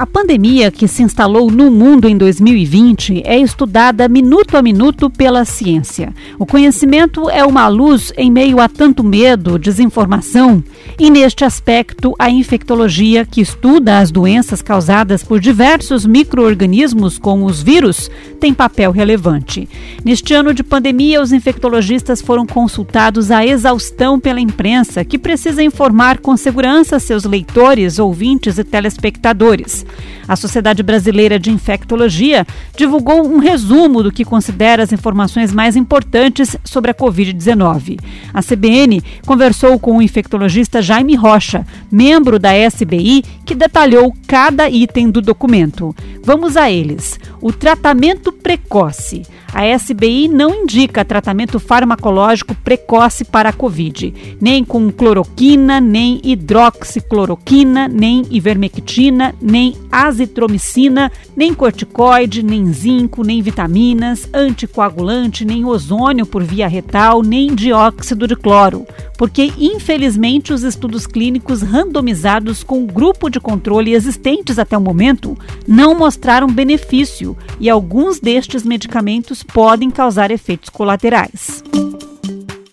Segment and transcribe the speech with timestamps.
[0.00, 5.44] A pandemia que se instalou no mundo em 2020 é estudada minuto a minuto pela
[5.44, 6.14] ciência.
[6.38, 10.64] O conhecimento é uma luz em meio a tanto medo, desinformação,
[11.00, 17.62] e neste aspecto, a infectologia, que estuda as doenças causadas por diversos microorganismos, como os
[17.62, 19.66] vírus, tem papel relevante.
[20.04, 26.18] Neste ano de pandemia, os infectologistas foram consultados à exaustão pela imprensa, que precisa informar
[26.18, 29.86] com segurança seus leitores, ouvintes e telespectadores.
[30.28, 36.56] A Sociedade Brasileira de Infectologia divulgou um resumo do que considera as informações mais importantes
[36.62, 37.98] sobre a Covid-19.
[38.32, 45.08] A CBN conversou com o infectologista Jaime Rocha, membro da SBI, que detalhou cada item
[45.08, 45.94] do documento.
[46.20, 47.16] Vamos a eles.
[47.40, 49.22] O tratamento precoce.
[49.52, 57.88] A SBI não indica tratamento farmacológico precoce para a Covid, nem com cloroquina, nem hidroxicloroquina,
[57.88, 66.68] nem ivermectina, nem azitromicina, nem corticoide, nem zinco, nem vitaminas, anticoagulante, nem ozônio por via
[66.68, 68.86] retal, nem dióxido de cloro,
[69.18, 75.36] porque infelizmente os estudos clínicos randomizados com o grupo de controle existentes até o momento
[75.66, 81.62] não mostraram benefício e alguns destes medicamentos podem causar efeitos colaterais.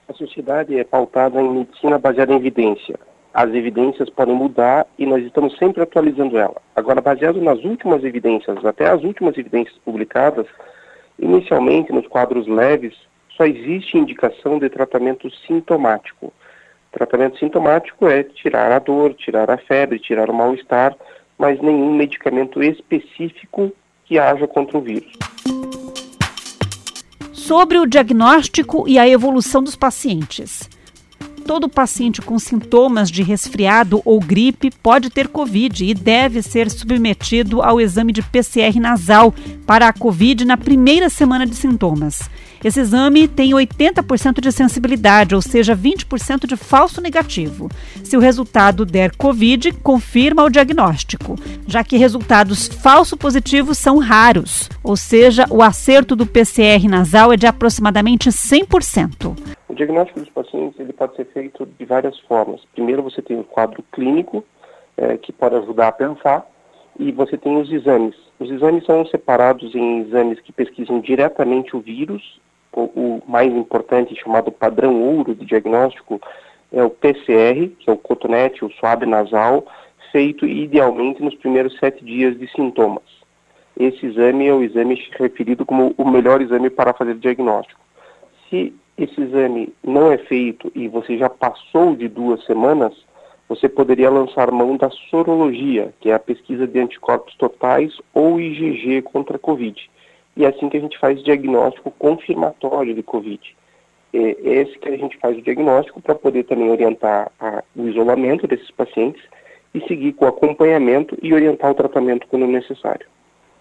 [0.07, 2.99] A sociedade é pautada em medicina baseada em evidência.
[3.33, 6.55] As evidências podem mudar e nós estamos sempre atualizando ela.
[6.75, 10.47] Agora, baseado nas últimas evidências, até as últimas evidências publicadas,
[11.19, 12.95] inicialmente nos quadros leves,
[13.35, 16.33] só existe indicação de tratamento sintomático.
[16.91, 20.95] Tratamento sintomático é tirar a dor, tirar a febre, tirar o mal-estar,
[21.37, 23.71] mas nenhum medicamento específico
[24.05, 25.11] que haja contra o vírus
[27.47, 30.69] sobre o diagnóstico e a evolução dos pacientes.
[31.47, 37.61] Todo paciente com sintomas de resfriado ou gripe pode ter Covid e deve ser submetido
[37.61, 39.33] ao exame de PCR nasal
[39.65, 42.29] para a Covid na primeira semana de sintomas.
[42.61, 47.71] Esse exame tem 80% de sensibilidade, ou seja, 20% de falso negativo.
[48.03, 54.69] Se o resultado der Covid, confirma o diagnóstico, já que resultados falso positivos são raros,
[54.83, 59.56] ou seja, o acerto do PCR nasal é de aproximadamente 100%.
[59.67, 62.61] O diagnóstico dos pacientes ele pode ser feito de várias formas.
[62.73, 64.43] Primeiro, você tem o quadro clínico,
[64.95, 66.49] é, que pode ajudar a pensar,
[66.97, 68.15] e você tem os exames.
[68.39, 72.39] Os exames são separados em exames que pesquisam diretamente o vírus
[72.77, 76.21] o mais importante, chamado padrão ouro de diagnóstico,
[76.71, 79.65] é o PCR, que é o cotonete, o suave nasal,
[80.11, 83.03] feito idealmente nos primeiros sete dias de sintomas.
[83.79, 87.79] Esse exame é o exame referido como o melhor exame para fazer diagnóstico.
[88.49, 92.93] Se esse exame não é feito e você já passou de duas semanas,
[93.47, 99.01] você poderia lançar mão da sorologia, que é a pesquisa de anticorpos totais ou IgG
[99.03, 99.89] contra a Covid
[100.37, 103.57] e é assim que a gente faz diagnóstico confirmatório de Covid.
[104.13, 108.45] É esse que a gente faz o diagnóstico para poder também orientar a, o isolamento
[108.47, 109.21] desses pacientes
[109.73, 113.05] e seguir com o acompanhamento e orientar o tratamento quando necessário.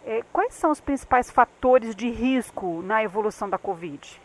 [0.06, 4.20] É, quais são os principais fatores de risco na evolução da Covid?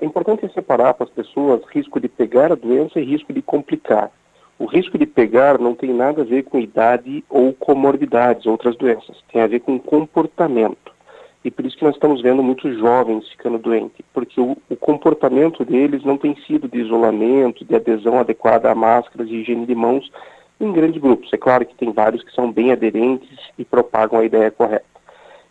[0.00, 4.10] É importante separar para as pessoas risco de pegar a doença e risco de complicar.
[4.58, 9.16] O risco de pegar não tem nada a ver com idade ou comorbidades, outras doenças.
[9.32, 10.92] Tem a ver com comportamento.
[11.44, 15.64] E por isso que nós estamos vendo muitos jovens ficando doentes, porque o, o, comportamento
[15.64, 20.08] deles não tem sido de isolamento, de adesão adequada a máscaras e higiene de mãos
[20.60, 21.32] em grandes grupos.
[21.32, 24.84] É claro que tem vários que são bem aderentes e propagam a ideia correta.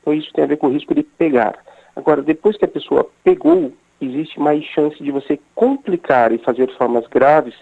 [0.01, 1.59] Então isso tem a ver com o risco de pegar.
[1.93, 3.73] Agora, depois que a pessoa pegou,
[4.05, 7.55] existe mais chance de você complicar e fazer formas graves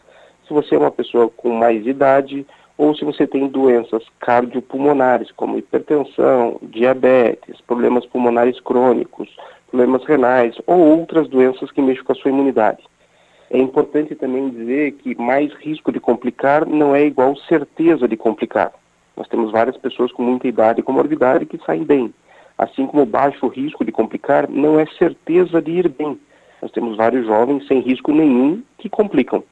[0.48, 2.46] se você é uma pessoa com mais idade
[2.78, 9.30] ou se você tem doenças cardiopulmonares, como hipertensão, diabetes, problemas pulmonares crônicos,
[9.70, 12.82] problemas renais ou outras doenças que mexem com a sua imunidade.
[13.52, 18.72] É importante também dizer que mais risco de complicar não é igual certeza de complicar.
[19.18, 22.13] Nós temos várias pessoas com muita idade e comorbidade que saem bem.
[22.58, 26.19] Assim como baixo risco de complicar não é certeza de ir bem.
[26.62, 29.44] Nós temos vários jovens sem risco nenhum que complicam.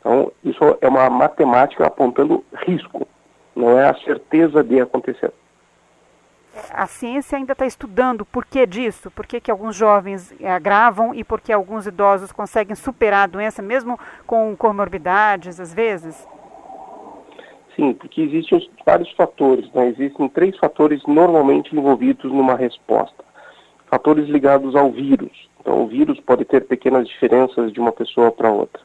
[0.00, 3.06] Então, isso é uma matemática apontando risco,
[3.54, 5.32] não é a certeza de acontecer.
[6.72, 11.22] A ciência ainda está estudando o porquê disso, por que, que alguns jovens agravam e
[11.22, 16.26] por que alguns idosos conseguem superar a doença, mesmo com comorbidades, às vezes?
[17.74, 19.88] Sim, porque existem vários fatores, né?
[19.88, 23.22] existem três fatores normalmente envolvidos numa resposta.
[23.86, 25.48] Fatores ligados ao vírus.
[25.66, 28.80] Então, o vírus pode ter pequenas diferenças de uma pessoa para outra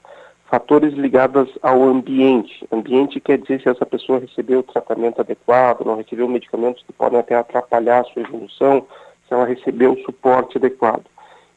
[0.49, 2.67] Fatores ligados ao ambiente.
[2.71, 7.19] Ambiente quer dizer se essa pessoa recebeu o tratamento adequado, não recebeu medicamentos que podem
[7.19, 8.85] até atrapalhar a sua evolução,
[9.27, 11.05] se ela recebeu o suporte adequado.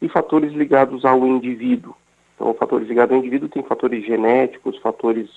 [0.03, 1.95] E fatores ligados ao indivíduo.
[2.35, 5.31] Então, fatores ligados ao indivíduo tem fatores genéticos, fatores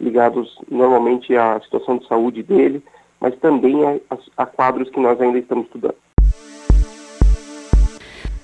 [0.00, 2.82] ligados normalmente à situação de saúde dele,
[3.20, 5.94] mas também a, a quadros que nós ainda estamos estudando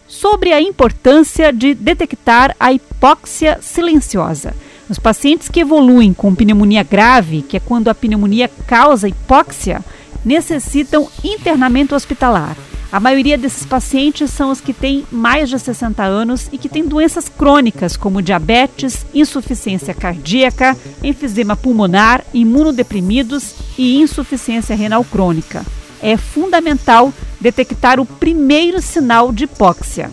[0.07, 4.55] sobre a importância de detectar a hipóxia silenciosa.
[4.89, 9.83] Os pacientes que evoluem com pneumonia grave, que é quando a pneumonia causa hipóxia,
[10.25, 12.57] necessitam internamento hospitalar.
[12.95, 16.87] A maioria desses pacientes são os que têm mais de 60 anos e que têm
[16.87, 25.67] doenças crônicas como diabetes, insuficiência cardíaca, enfisema pulmonar, imunodeprimidos e insuficiência renal crônica.
[26.01, 27.13] É fundamental
[27.45, 30.11] detectar o primeiro sinal de hipóxia.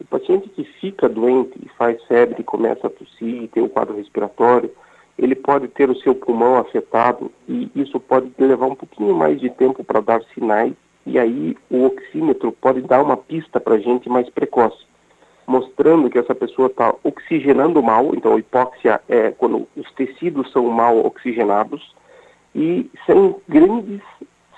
[0.00, 3.94] O paciente que fica doente e faz febre, começa a tossir e tem um quadro
[3.94, 4.70] respiratório,
[5.18, 9.50] ele pode ter o seu pulmão afetado e isso pode levar um pouquinho mais de
[9.50, 10.72] tempo para dar sinais
[11.04, 14.82] e aí o oxímetro pode dar uma pista para a gente mais precoce,
[15.46, 21.04] mostrando que essa pessoa está oxigenando mal, então hipóxia é quando os tecidos são mal
[21.04, 21.94] oxigenados
[22.54, 24.00] e sem grandes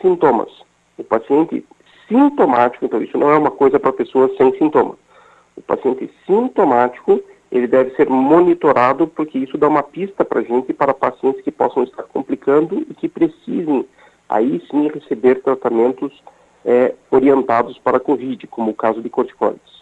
[0.00, 0.48] sintomas.
[0.96, 1.64] O paciente
[2.08, 4.96] sintomático, então isso não é uma coisa para pessoas sem sintoma.
[5.56, 7.22] O paciente sintomático,
[7.52, 11.50] ele deve ser monitorado porque isso dá uma pista para a gente para pacientes que
[11.50, 13.86] possam estar complicando e que precisem
[14.28, 16.12] aí sim receber tratamentos
[16.64, 19.78] é, orientados para a Covid, como o caso de corticoides.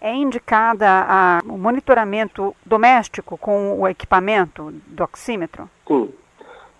[0.00, 5.68] É indicada o monitoramento doméstico com o equipamento do oxímetro?
[5.88, 6.10] Sim,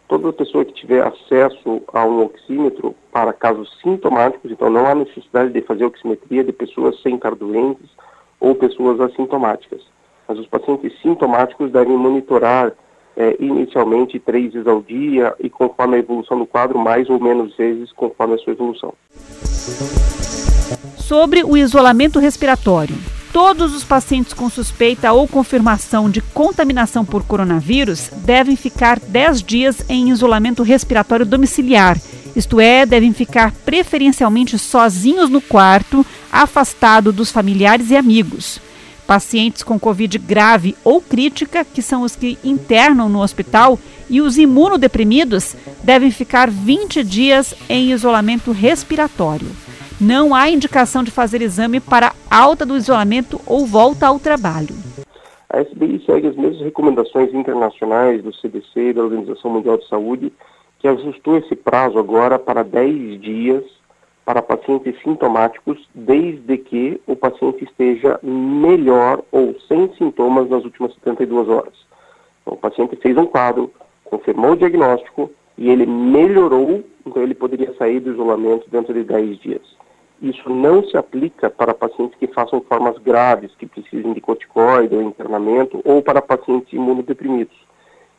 [0.09, 5.53] toda pessoa que tiver acesso a um oxímetro para casos sintomáticos, então não há necessidade
[5.53, 7.89] de fazer oximetria de pessoas sem estar doentes
[8.39, 9.81] ou pessoas assintomáticas.
[10.29, 12.73] Mas os pacientes sintomáticos devem monitorar
[13.17, 17.57] é, inicialmente três vezes ao dia e conforme a evolução do quadro, mais ou menos
[17.57, 18.93] vezes conforme a sua evolução.
[20.97, 23.14] Sobre o isolamento respiratório.
[23.35, 29.85] Todos os pacientes com suspeita ou confirmação de contaminação por coronavírus devem ficar 10 dias
[29.89, 31.99] em isolamento respiratório domiciliar,
[32.37, 38.61] isto é, devem ficar preferencialmente sozinhos no quarto, afastado dos familiares e amigos.
[39.05, 44.39] Pacientes com Covid grave ou crítica, que são os que internam no hospital, e os
[44.39, 49.64] imunodeprimidos devem ficar 20 dias em isolamento respiratório
[50.05, 54.75] não há indicação de fazer exame para alta do isolamento ou volta ao trabalho.
[55.49, 60.31] A SBI segue as mesmas recomendações internacionais do CDC e da Organização Mundial de Saúde,
[60.79, 63.65] que ajustou esse prazo agora para 10 dias
[64.27, 71.49] para pacientes sintomáticos, desde que o paciente esteja melhor ou sem sintomas nas últimas 72
[71.49, 71.75] horas.
[72.43, 73.71] Então, o paciente fez um quadro,
[74.05, 79.39] confirmou o diagnóstico e ele melhorou, então ele poderia sair do isolamento dentro de 10
[79.39, 79.84] dias.
[80.25, 85.03] Isso não se aplica para pacientes que façam formas graves, que precisem de corticoide ou
[85.03, 87.55] internamento, ou para pacientes imunodeprimidos,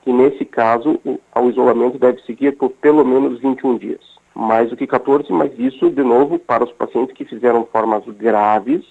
[0.03, 4.01] que nesse caso o, o isolamento deve seguir por pelo menos 21 dias.
[4.35, 8.85] Mais do que 14, mas isso, de novo, para os pacientes que fizeram formas graves,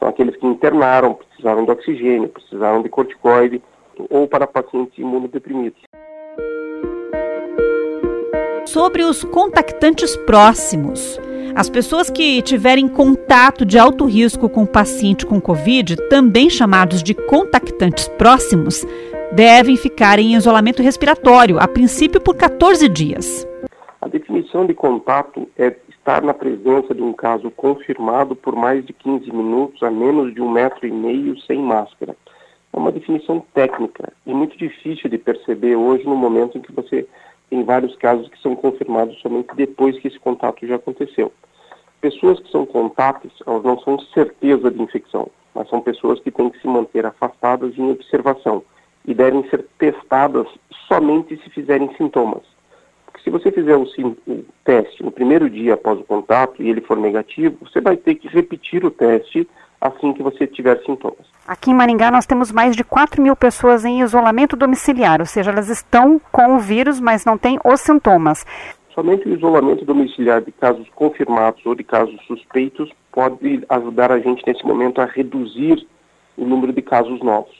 [0.00, 3.62] são aqueles que internaram, precisaram de oxigênio, precisaram de corticoide,
[4.10, 5.80] ou para pacientes imunodeprimidos.
[8.64, 11.20] Sobre os contactantes próximos.
[11.56, 17.02] As pessoas que tiverem contato de alto risco com o paciente com Covid, também chamados
[17.02, 18.84] de contactantes próximos,
[19.32, 23.48] devem ficar em isolamento respiratório, a princípio por 14 dias.
[24.02, 28.92] A definição de contato é estar na presença de um caso confirmado por mais de
[28.92, 32.14] 15 minutos a menos de um metro e meio sem máscara.
[32.70, 37.08] É uma definição técnica e muito difícil de perceber hoje no momento em que você
[37.48, 41.32] tem vários casos que são confirmados somente depois que esse contato já aconteceu.
[42.06, 46.48] Pessoas que são contatos, elas não são certeza de infecção, mas são pessoas que têm
[46.48, 48.62] que se manter afastadas em observação
[49.04, 50.46] e devem ser testadas
[50.86, 52.44] somente se fizerem sintomas.
[53.06, 53.82] Porque se você fizer o,
[54.28, 58.14] o teste no primeiro dia após o contato e ele for negativo, você vai ter
[58.14, 59.48] que repetir o teste
[59.80, 61.26] assim que você tiver sintomas.
[61.46, 65.50] Aqui em Maringá nós temos mais de 4 mil pessoas em isolamento domiciliar, ou seja,
[65.50, 68.44] elas estão com o vírus, mas não têm os sintomas.
[68.96, 74.42] Somente o isolamento domiciliar de casos confirmados ou de casos suspeitos pode ajudar a gente
[74.46, 75.86] nesse momento a reduzir
[76.34, 77.54] o número de casos novos.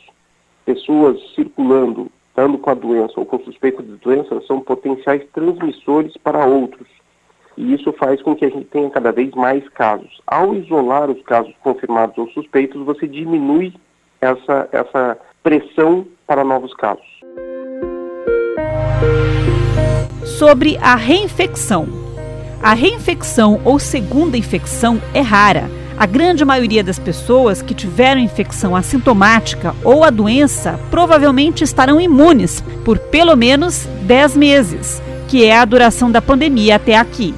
[0.65, 6.43] Pessoas circulando, estando com a doença ou com suspeita de doença, são potenciais transmissores para
[6.43, 6.87] outros.
[7.55, 10.19] E isso faz com que a gente tenha cada vez mais casos.
[10.25, 13.75] Ao isolar os casos confirmados ou suspeitos, você diminui
[14.19, 17.16] essa, essa pressão para novos casos.
[20.37, 21.87] Sobre a reinfecção.
[22.61, 25.63] A reinfecção ou segunda infecção é rara.
[25.97, 32.61] A grande maioria das pessoas que tiveram infecção assintomática ou a doença provavelmente estarão imunes
[32.85, 37.33] por pelo menos 10 meses, que é a duração da pandemia até aqui.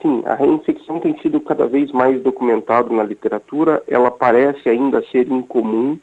[0.00, 3.82] Sim, a reinfecção tem sido cada vez mais documentado na literatura.
[3.86, 5.98] Ela parece ainda ser incomum,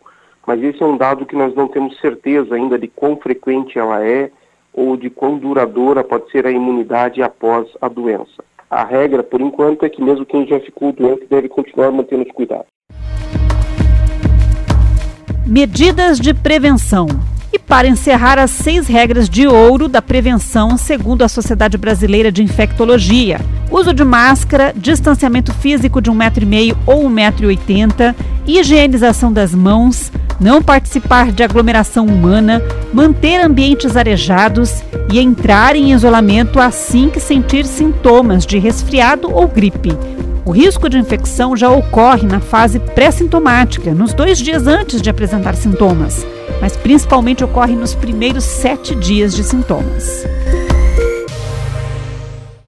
[0.46, 4.06] mas esse é um dado que nós não temos certeza ainda de quão frequente ela
[4.06, 4.30] é
[4.78, 8.44] ou de quão duradoura pode ser a imunidade após a doença.
[8.70, 12.32] A regra, por enquanto, é que mesmo quem já ficou doente deve continuar mantendo os
[12.32, 12.68] cuidados.
[15.48, 17.08] Medidas de prevenção.
[17.52, 22.44] E para encerrar as seis regras de ouro da prevenção, segundo a Sociedade Brasileira de
[22.44, 23.40] Infectologia:
[23.72, 28.14] uso de máscara, distanciamento físico de um metro e meio ou um metro e oitenta,
[28.48, 32.62] higienização das mãos, não participar de aglomeração humana,
[32.94, 39.92] manter ambientes arejados e entrar em isolamento assim que sentir sintomas de resfriado ou gripe.
[40.46, 45.56] O risco de infecção já ocorre na fase pré-sintomática, nos dois dias antes de apresentar
[45.56, 46.26] sintomas,
[46.62, 50.26] mas principalmente ocorre nos primeiros sete dias de sintomas.